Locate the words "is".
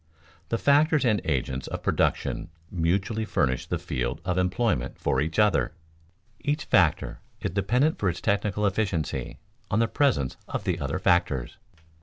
7.39-7.51